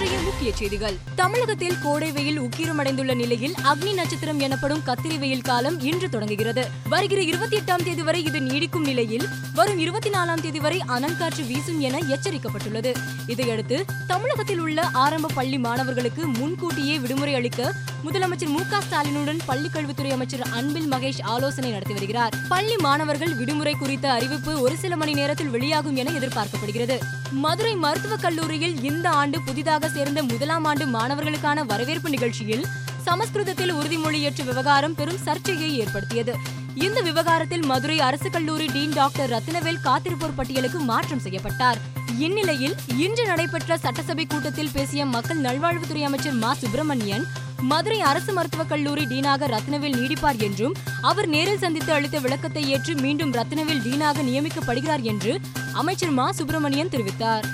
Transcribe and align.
இன்றைய 0.00 0.22
முக்கிய 0.22 0.52
செய்திகள். 0.54 0.96
தமிழகத்தில் 1.14 1.78
கோடை 1.82 2.12
வெயில் 2.12 2.40
உக்கிரமடைந்துள்ள 2.40 3.14
நிலையில் 3.14 3.54
அக்னி 3.64 3.94
நட்சத்திரம் 3.94 4.40
எனப்படும் 4.40 4.82
கத்திரி 4.86 5.18
வெயில் 5.18 5.40
காலம் 5.40 5.80
இன்று 5.80 6.08
தொடங்குகிறது. 6.08 6.66
வருகிற 6.88 7.22
இருபத்தி 7.22 7.56
எட்டாம் 7.56 7.84
தேதி 7.84 8.02
வரை 8.02 8.24
இது 8.24 8.40
நீடிக்கும் 8.40 8.80
நிலையில் 8.80 9.28
வரும் 9.54 9.78
இருபத்தி 9.78 10.10
நாலாம் 10.10 10.40
தேதி 10.40 10.60
வரை 10.60 10.82
அனல்காற்று 10.88 11.46
வீசும் 11.46 11.80
என 11.80 11.98
எச்சரிக்கப்பட்டுள்ளது. 11.98 12.94
இதையடுத்து 13.26 13.84
தமிழகத்தில் 14.06 14.58
உள்ள 14.58 14.80
ஆரம்ப 14.80 15.28
பள்ளி 15.34 15.58
மாணவர்களுக்கு 15.58 16.26
முன்கூட்டியே 16.26 16.98
விடுமுறை 16.98 17.34
அளிக்க 17.34 17.74
முதலமைச்சர் 18.04 18.48
மு 18.48 18.60
க 18.70 18.80
ஸ்டாலினுடன் 18.80 19.38
பள்ளிக் 19.46 19.72
கல்வித்துறை 19.72 20.10
அமைச்சர் 20.12 20.42
அன்பில் 20.42 20.90
மகேஷ் 20.90 21.22
ஆலோசனை 21.22 21.70
நடத்தி 21.70 21.92
வருகிறார். 21.92 22.34
பள்ளி 22.48 22.76
மாணவர்கள் 22.76 23.34
விடுமுறை 23.34 23.74
குறித்த 23.74 24.10
அறிவிப்பு 24.10 24.60
ஒரு 24.60 24.76
சில 24.76 24.96
மணி 24.96 25.12
நேரத்தில் 25.12 25.48
வெளியாகும் 25.48 25.96
என 25.96 26.10
எதிர்பார்க்கப்படுகிறது. 26.10 26.98
மதுரை 27.32 27.76
மருத்துவக் 27.76 28.20
கல்லூரியில் 28.20 28.82
இந்த 28.82 29.10
ஆண்டு 29.10 29.42
புதிதாக 29.42 29.88
சேர்ந்த 29.88 30.22
முதலாம் 30.22 30.64
ஆண்டு 30.64 30.86
மாணவர்களுக்கான 30.86 31.66
வரவேற்பு 31.66 32.10
நிகழ்ச்சியில் 32.10 32.66
சமஸ்கிருதத்தில் 33.04 33.74
உறுதிமொழி 33.74 34.20
ஏற்ற 34.20 34.44
விவகாரம் 34.44 34.94
பெரும் 34.94 35.18
சர்ச்சையை 35.24 35.78
ஏற்படுத்தியது. 35.78 36.34
இந்த 36.74 37.00
விவகாரத்தில் 37.00 37.64
மதுரை 37.64 38.00
அரசு 38.00 38.30
கல்லூரி 38.30 38.66
டீன் 38.66 38.92
டாக்டர் 38.92 39.30
ரத்தினவேல் 39.30 39.80
காத்திருப்போர் 39.84 40.34
பட்டியலுக்கு 40.36 40.78
மாற்றம் 40.78 41.18
செய்யப்பட்டார். 41.18 41.78
இந்நிலையில் 42.18 42.74
இன்று 42.96 43.26
நடைபெற்ற 43.26 43.78
சட்டசபை 43.78 44.26
கூட்டத்தில் 44.26 44.70
பேசிய 44.72 45.06
மக்கள் 45.06 45.40
நல்வாழ்வுத்துறை 45.40 46.00
அமைச்சர் 46.00 46.32
மா. 46.32 46.54
சுப்பிரமணியன் 46.54 47.26
மதுரை 47.62 48.00
அரசு 48.00 48.32
மருத்துவக் 48.32 48.68
கல்லூரி 48.68 49.04
டீனாக 49.04 49.46
ரத்னவேல் 49.46 49.96
நீடிப்பார் 49.96 50.36
என்றும் 50.36 50.74
அவர் 51.00 51.28
நேரில் 51.28 51.58
சந்தித்து 51.58 51.92
அளித்த 51.92 52.18
விளக்கத்தை 52.18 52.68
ஏற்று 52.68 52.94
மீண்டும் 52.94 53.34
ரத்னவேல் 53.34 53.82
டீனாக 53.82 54.22
நியமிக்கப்படுகிறார் 54.22 55.00
என்று 55.02 55.40
அமைச்சர் 55.78 56.10
மா. 56.10 56.32
சுப்பிரமணியன் 56.32 56.88
தெரிவித்தார். 56.88 57.44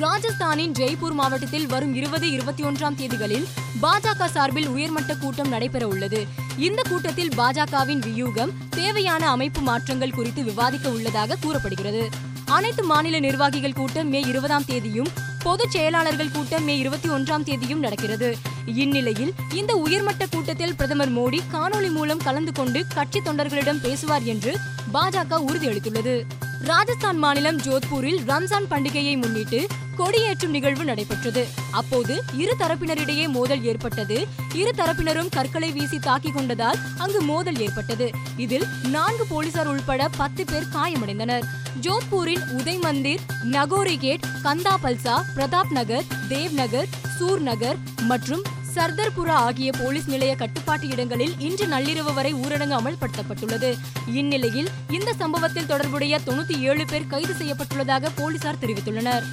ராஜஸ்தானின் 0.00 0.72
ஜெய்ப்பூர் 0.72 1.12
மாவட்டத்தில் 1.12 1.66
வரும் 1.66 1.94
இருபது 1.94 2.30
இருபத்தி 2.30 2.62
ஒன்றாம் 2.62 2.96
தேதிகளில் 2.96 3.46
பாஜக 3.82 4.26
சார்பில் 4.26 4.68
உயர்மட்ட 4.68 5.14
கூட்டம் 5.14 5.48
நடைபெற 5.48 5.86
உள்ளது 5.88 6.26
இந்த 6.56 6.82
கூட்டத்தில் 6.88 7.28
பாஜகவின் 7.28 7.98
வியூகம் 7.98 8.50
தேவையான 8.70 9.30
அமைப்பு 9.30 9.60
மாற்றங்கள் 9.60 10.10
குறித்து 10.10 10.44
விவாதிக்க 10.44 10.88
உள்ளதாக 10.88 11.36
கூறப்படுகிறது. 11.40 12.08
அனைத்து 12.44 12.84
மாநில 12.84 13.18
நிர்வாகிகள் 13.18 13.72
கூட்டம் 13.72 14.08
மே 14.08 14.20
இருபதாம் 14.20 14.64
தேதியும் 14.64 15.08
பொதுச் 15.42 15.70
செயலாளர்கள் 15.70 16.30
கூட்டம் 16.30 16.64
மே 16.64 16.78
இருபத்தி 16.78 17.08
ஒன்றாம் 17.08 17.42
தேதியும் 17.42 17.80
நடக்கிறது. 17.80 18.36
இந்நிலையில் 18.66 19.32
இந்த 19.54 19.74
உயர்மட்ட 19.74 20.26
கூட்டத்தில் 20.26 20.74
பிரதமர் 20.74 21.12
மோடி 21.12 21.40
காணொலி 21.52 21.90
மூலம் 21.90 22.22
கலந்து 22.24 22.52
கொண்டு 22.52 22.86
கட்சி 22.94 23.20
தொண்டர்களிடம் 23.20 23.80
பேசுவார் 23.82 24.22
என்று 24.22 24.58
பாஜக 24.94 25.42
உறுதியளித்துள்ளது. 25.48 26.22
ராஜஸ்தான் 26.64 27.18
மாநிலம் 27.18 27.58
ஜோத்பூரில் 27.58 28.18
ரம்ஜான் 28.26 28.66
பண்டிகையை 28.70 29.16
முன்னிட்டு 29.16 29.66
கொடியேற்றும் 29.98 30.48
நிகழ்வு 30.48 30.84
நடைபெற்றது. 30.84 31.46
அப்போது 31.70 32.22
இரு 32.36 32.54
தரப்பினரிடையே 32.58 33.28
மோதல் 33.28 33.62
ஏற்பட்டது. 33.62 34.26
இரு 34.54 34.72
தரப்பினரும் 34.76 35.28
கற்களை 35.30 35.72
வீசி 35.72 35.98
தாக்கிக் 35.98 36.36
கொண்டதால் 36.36 36.78
அங்கு 36.98 37.22
மோதல் 37.22 37.58
ஏற்பட்டது. 37.58 38.10
இதில் 38.36 38.66
நான்கு 38.88 39.26
போலீசார் 39.26 39.66
உள்பட 39.66 40.08
பத்து 40.08 40.44
பேர் 40.44 40.68
காயமடைந்தனர். 40.74 41.42
ஜோத்பூரின் 41.80 42.44
உதய் 42.50 42.78
மந்திர் 42.78 43.20
நகோரி 43.44 43.98
கேட் 43.98 44.24
கந்தா 44.42 44.78
பல்சா 44.82 45.22
பிரதாப் 45.36 45.70
நகர் 45.70 46.04
தேவ் 46.28 46.52
நகர் 46.52 46.88
சூர் 47.18 47.40
நகர் 47.40 47.76
மற்றும் 48.02 48.42
சர்தர்புரா 48.74 49.36
ஆகிய 49.46 49.72
போலீஸ் 49.72 50.08
நிலைய 50.08 50.34
கட்டுப்பாட்டு 50.34 50.88
இடங்களில் 50.88 51.34
இன்று 51.38 51.66
நள்ளிரவு 51.66 52.14
வரை 52.14 52.34
ஊரடங்கு 52.34 52.76
அமல்படுத்தப்பட்டுள்ளது. 52.80 53.70
இந்நிலையில் 54.06 54.68
இந்த 54.90 55.12
சம்பவத்தில் 55.12 55.66
தொடர்புடைய 55.66 56.20
தொண்ணூத்தி 56.26 56.58
ஏழு 56.58 56.84
பேர் 56.86 57.06
கைது 57.06 57.34
செய்யப்பட்டுள்ளதாக 57.34 58.10
போலீசார் 58.16 58.60
தெரிவித்துள்ளனர். 58.60 59.26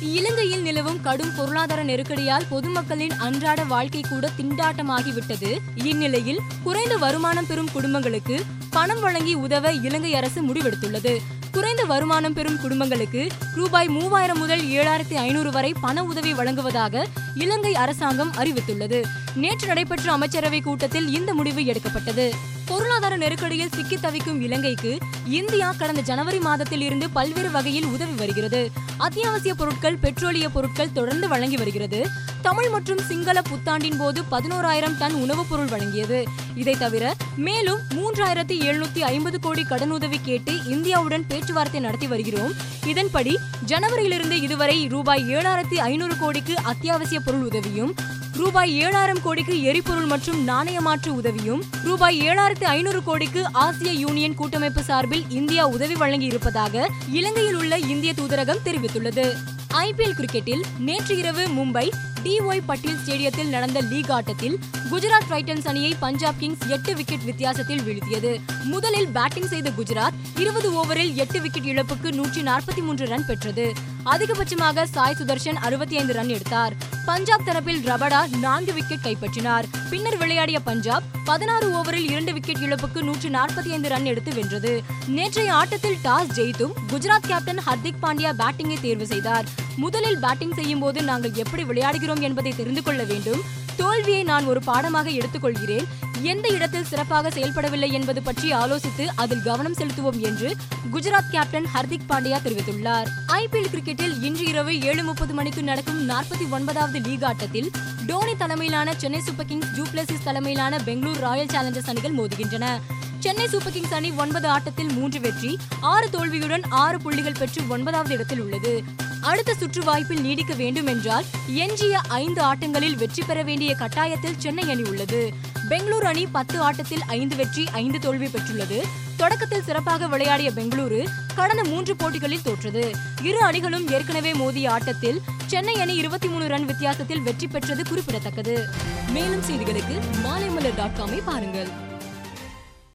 இலங்கையில் 0.00 0.62
நிலவும் 0.62 1.00
கடும் 1.00 1.34
பொருளாதார 1.36 1.84
நெருக்கடியால் 1.84 2.46
பொதுமக்களின் 2.48 3.10
அன்றாட 3.18 3.64
வாழ்க்கை 3.64 4.04
கூட 4.08 4.30
திண்டாட்டமாகிவிட்டது. 4.38 5.58
இந்நிலையில் 5.74 6.40
குறைந்த 6.62 6.96
வருமானம் 6.96 7.46
பெறும் 7.46 7.68
குடும்பங்களுக்கு 7.72 8.42
பணம் 8.70 9.00
வழங்கி 9.00 9.34
உதவ 9.34 9.72
இலங்கை 9.72 10.14
அரசு 10.14 10.42
முடிவெடுத்துள்ளது. 10.42 11.18
குறைந்த 11.52 11.84
வருமானம் 11.84 12.32
பெறும் 12.32 12.60
குடும்பங்களுக்கு 12.60 13.28
ரூபாய் 13.54 13.88
மூவாயிரம் 13.88 14.38
முதல் 14.38 14.62
ஏழாயிரத்தி 14.62 15.14
ஐநூறு 15.14 15.50
வரை 15.50 15.74
பண 15.80 16.04
உதவி 16.04 16.34
வழங்குவதாக 16.34 17.06
இலங்கை 17.34 17.74
அரசாங்கம் 17.74 18.32
அறிவித்துள்ளது. 18.32 19.02
நேற்று 19.34 19.66
நடைபெற்ற 19.66 20.12
அமைச்சரவை 20.12 20.60
கூட்டத்தில் 20.60 21.14
இந்த 21.14 21.34
முடிவு 21.34 21.64
எடுக்கப்பட்டது. 21.64 22.34
பொருளாதார 22.66 23.16
நெருக்கடியில் 23.16 23.72
சிக்கி 23.74 23.96
தவிக்கும் 23.96 24.40
இலங்கைக்கு 24.40 24.98
இந்தியா 25.26 25.72
கடந்த 25.72 26.00
ஜனவரி 26.00 26.38
மாதத்தில் 26.38 26.80
இருந்து 26.80 27.10
பல்வேறு 27.10 27.50
வகையில் 27.50 27.84
உதவி 27.84 28.12
வருகிறது. 28.12 28.70
அத்தியாவசிய 28.96 29.54
பொருட்கள் 29.54 29.96
பெட்ரோலிய 29.96 30.48
பொருட்கள் 30.48 30.92
தொடர்ந்து 30.92 31.28
வழங்கி 31.28 31.56
வருகிறது. 31.56 32.06
தமிழ் 32.42 32.68
மற்றும் 32.68 32.98
சிங்கள 32.98 33.40
புத்தாண்டின் 33.40 33.98
போது 33.98 34.22
பதினோராயிரம் 34.30 34.98
டன் 34.98 35.14
உணவுப் 35.14 35.46
பொருள் 35.50 35.66
வழங்கியது. 35.66 36.24
இதை 36.54 36.74
தவிர 36.74 37.14
மேலும் 37.36 37.78
மூன்றாயிரத்தி 37.90 38.60
எழுநூத்தி 38.60 38.98
ஐம்பது 38.98 39.40
கோடி 39.40 39.62
கடனுதவி 39.62 40.16
கேட்டு 40.22 40.52
இந்தியாவுடன் 40.52 41.26
பேச்சுவார்த்தை 41.28 41.80
நடத்தி 41.80 42.06
வருகிறோம். 42.06 42.52
இதன்படி 42.86 43.38
ஜனவரியிலிருந்து 43.66 44.30
இதுவரை 44.30 44.86
ரூபாய் 44.86 45.34
ஏழாயிரத்தி 45.34 45.74
ஐநூறு 45.74 46.16
கோடிக்கு 46.16 46.56
அத்தியாவசிய 46.62 47.20
பொருள் 47.20 47.44
உதவியும் 47.44 47.94
ரூபாய் 48.36 48.84
ஏழாயிரம் 48.84 49.20
கோடிக்கு 49.22 49.62
எரிபொருள் 49.62 50.06
மற்றும் 50.06 50.44
நாணய 50.44 50.80
மாற்று 50.80 51.14
உதவியும் 51.14 51.62
ரூபாய் 51.84 52.20
ஏழாயிரத்து 52.20 52.64
ஐநூறு 52.64 53.02
கோடிக்கு 53.02 53.52
ஆசிய 53.52 53.92
யூனியன் 53.92 54.34
கூட்டமைப்பு 54.34 54.82
சார்பில் 54.82 55.24
இந்தியா 55.28 55.66
உதவி 55.66 55.94
வழங்கி 55.94 56.26
இருப்பதாக 56.26 56.88
இலங்கையில் 57.12 57.56
உள்ள 57.56 57.78
இந்திய 57.78 58.12
தூதரகம் 58.12 58.64
தெரிவித்துள்ளது. 58.64 59.26
ஐபிஎல் 59.72 60.16
கிரிக்கெட்டில் 60.18 60.64
நேற்று 60.78 61.16
இரவு 61.16 61.46
மும்பை 61.48 61.90
டிஒய் 62.24 62.62
பட்டேல் 62.66 62.96
ஸ்டேடியத்தில் 62.96 63.48
நடந்த 63.48 63.80
லீக் 63.80 64.10
ஆட்டத்தில் 64.10 64.58
குஜராத் 64.90 65.30
டைட்டன்ஸ் 65.30 65.66
அணியை 65.66 65.96
பஞ்சாப் 65.98 66.34
கிங்ஸ் 66.38 66.66
எட்டு 66.66 66.94
விக்கெட் 66.94 67.24
வித்தியாசத்தில் 67.24 67.80
வீழ்த்தியது. 67.80 68.40
முதலில் 68.64 69.08
பேட்டிங் 69.08 69.48
செய்த 69.48 69.70
குஜராத் 69.70 70.38
இருபது 70.38 70.70
ஓவரில் 70.72 71.14
எட்டு 71.14 71.40
விக்கெட் 71.40 71.64
இழப்புக்கு 71.64 72.12
நூற்றி 72.12 72.42
நாற்பத்தி 72.42 72.82
மூன்று 72.82 73.06
ரன் 73.06 73.26
பெற்றது. 73.26 73.72
அதிகபட்சமாக 74.04 74.84
சாய் 74.84 75.16
சுதர்ஷன் 75.18 75.54
அறுபத்தி 75.54 75.98
ஐந்து 75.98 76.12
ரன் 76.12 76.28
எடுத்தார். 76.28 76.72
பஞ்சாப் 77.06 77.42
தரப்பில் 77.46 77.82
ரபடா 77.82 78.36
நான்கு 78.36 78.72
விக்கெட் 78.72 79.04
கைப்பற்றினார். 79.04 79.64
பின்னர் 79.90 80.16
விளையாடிய 80.16 80.60
பஞ்சாப் 80.60 81.02
பதினாறு 81.24 81.70
ஓவரில் 81.70 82.10
இரண்டு 82.10 82.32
விக்கெட் 82.32 82.56
இழப்புக்கு 82.56 83.02
நூற்றி 83.02 83.28
நாற்பத்தி 83.28 83.70
ஐந்து 83.70 83.88
ரன் 83.88 84.04
எடுத்து 84.04 84.34
வென்றது. 84.34 84.82
நேற்றைய 85.06 85.54
ஆட்டத்தில் 85.54 85.98
டாஸ் 86.04 86.32
ஜெயித்தும் 86.34 86.72
குஜராத் 86.92 87.26
கேப்டன் 87.26 87.60
ஹர்திக் 87.66 88.02
பாண்டியா 88.02 88.32
பேட்டிங்கை 88.38 88.80
தேர்வு 88.80 89.06
செய்தார். 89.06 89.62
முதலில் 89.76 90.18
பேட்டிங் 90.18 90.52
செய்யும் 90.52 90.78
போது 90.78 91.02
நாங்கள் 91.02 91.32
எப்படி 91.34 91.62
விளையாடுகிறோம் 91.64 92.20
என்பதை 92.20 92.52
தெரிந்து 92.56 92.82
கொள்ள 92.82 93.04
வேண்டும். 93.04 93.40
தோல்வியை 93.76 94.22
நான் 94.22 94.44
ஒரு 94.44 94.60
பாடமாக 94.60 95.10
எடுத்துக்கொள்கிறேன். 95.10 95.84
எந்த 96.22 96.48
இடத்தில் 96.48 96.84
சிறப்பாக 96.84 97.30
செயல்படவில்லை 97.30 97.92
என்பது 97.92 98.22
பற்றி 98.22 98.52
ஆலோசித்து 98.52 99.06
அதில் 99.14 99.42
கவனம் 99.42 99.74
செலுத்துவோம் 99.74 100.18
என்று 100.18 100.56
குஜராத் 100.92 101.30
கேப்டன் 101.30 101.66
ஹர்திக் 101.74 102.08
பாண்டியா 102.08 102.38
தெரிவித்துள்ளார். 102.44 103.08
ஐபிஎல் 103.28 103.72
கிரிக்கெட்டில் 103.72 104.22
இன்று 104.22 104.44
இரவு 104.46 104.80
ஏழு 104.80 105.04
முப்பது 105.04 105.34
மணிக்கு 105.34 105.62
நடக்கும் 105.62 106.08
நாற்பத்தி 106.08 106.50
ஒன்பதாவது 106.50 106.98
லீக் 106.98 107.24
ஆட்டத்தில் 107.24 107.70
டோனி 108.06 108.36
தலைமையிலான 108.36 108.94
சென்னை 108.94 109.20
சூப்பர் 109.20 109.46
கிங்ஸ் 109.46 109.72
ஜூப்ளசிஸ் 109.76 110.24
தலைமையிலான 110.24 110.78
பெங்களூர் 110.78 111.18
ராயல் 111.18 111.46
சேலஞ்சர்ஸ் 111.46 111.88
அணிகள் 111.88 112.14
மோதுகின்றன. 112.14 112.78
சென்னை 113.18 113.48
சூப்பர் 113.48 113.72
கிங்ஸ் 113.72 113.94
அணி 113.94 114.10
ஒன்பது 114.10 114.48
ஆட்டத்தில் 114.48 114.92
மூன்று 114.92 115.20
வெற்றி 115.20 115.58
ஆறு 115.80 116.10
தோல்வியுடன் 116.10 116.62
ஆறு 116.68 117.00
புள்ளிகள் 117.00 117.38
பெற்று 117.38 117.62
ஒன்பதாவது 117.68 118.14
இடத்தில் 118.14 118.40
உள்ளது. 118.40 118.84
அடுத்த 119.24 119.54
சுற்று 119.54 119.84
வாய்ப்பில் 119.84 120.20
நீடிக்க 120.20 120.54
வேண்டும் 120.54 120.86
என்றால் 120.86 121.24
எஞ்சிய 121.46 122.00
ஐந்து 122.08 122.42
ஆட்டங்களில் 122.42 122.96
வெற்றி 122.96 123.22
பெற 123.26 123.42
வேண்டிய 123.42 123.76
கட்டாயத்தில் 123.78 124.36
சென்னை 124.38 124.70
அணி 124.70 124.82
உள்ளது. 124.82 125.32
பெங்களூரு 125.68 126.06
அணி 126.12 126.26
பத்து 126.26 126.60
ஆட்டத்தில் 126.60 127.04
ஐந்து 127.06 127.36
வெற்றி 127.36 127.64
ஐந்து 127.72 127.98
தோல்வி 127.98 128.26
பெற்றுள்ளது. 128.26 128.82
தொடக்கத்தில் 129.16 129.62
சிறப்பாக 129.62 130.06
விளையாடிய 130.06 130.50
பெங்களூரு 130.50 131.08
கடந்த 131.34 131.64
மூன்று 131.64 131.96
போட்டிகளில் 131.96 132.42
தோற்றது. 132.42 132.90
இரு 133.22 133.40
அணிகளும் 133.40 133.88
ஏற்கனவே 133.88 134.34
மோதிய 134.34 134.70
ஆட்டத்தில் 134.70 135.20
சென்னை 135.46 135.74
அணி 135.74 135.94
இருபத்தி 135.94 136.28
மூணு 136.28 136.48
ரன் 136.48 136.66
வித்தியாசத்தில் 136.66 137.22
வெற்றி 137.22 137.46
பெற்றது 137.46 137.84
குறிப்பிடத்தக்கது. 137.88 138.68
மேலும் 139.08 139.42
செய்திகளுக்கு 139.42 139.98
மாலைமலர் 140.24 140.76
டாட் 140.76 140.98
காமை 140.98 141.22
பாருங்கள். 141.24 141.92